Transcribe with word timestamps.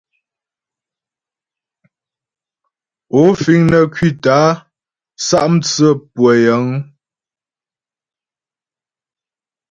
Ó 3.19 3.21
fíŋ 3.41 3.61
nə́ 3.71 3.83
ŋkwítə́ 3.89 4.33
a 4.41 4.43
sá' 5.25 5.49
mtsə́ 5.53 5.91
pʉə́ 6.13 6.33
yəŋ? 6.43 6.65